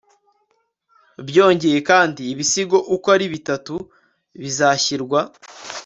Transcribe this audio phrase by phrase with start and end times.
[1.27, 3.75] byongeye kandi, ibisigo uko ari bitatu
[4.41, 5.19] bizashyirwa